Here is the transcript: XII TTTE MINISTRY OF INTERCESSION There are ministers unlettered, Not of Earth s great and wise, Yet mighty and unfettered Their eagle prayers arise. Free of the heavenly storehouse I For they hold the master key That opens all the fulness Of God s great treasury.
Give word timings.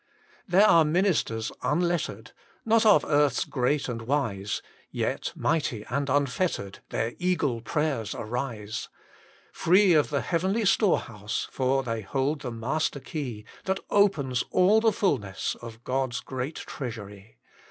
XII 0.49 0.57
TTTE 0.57 0.57
MINISTRY 0.63 0.65
OF 0.65 0.65
INTERCESSION 0.65 0.67
There 0.67 0.67
are 0.67 0.85
ministers 0.85 1.51
unlettered, 1.61 2.31
Not 2.65 2.85
of 2.87 3.05
Earth 3.05 3.37
s 3.37 3.45
great 3.45 3.87
and 3.87 4.01
wise, 4.01 4.61
Yet 4.89 5.31
mighty 5.35 5.85
and 5.89 6.09
unfettered 6.09 6.79
Their 6.89 7.13
eagle 7.19 7.61
prayers 7.61 8.15
arise. 8.15 8.89
Free 9.51 9.93
of 9.93 10.09
the 10.09 10.21
heavenly 10.21 10.65
storehouse 10.65 11.47
I 11.51 11.53
For 11.53 11.83
they 11.83 12.01
hold 12.01 12.41
the 12.41 12.49
master 12.49 12.99
key 12.99 13.45
That 13.65 13.79
opens 13.91 14.43
all 14.49 14.81
the 14.81 14.91
fulness 14.91 15.55
Of 15.61 15.83
God 15.83 16.13
s 16.13 16.21
great 16.21 16.55
treasury. 16.55 17.37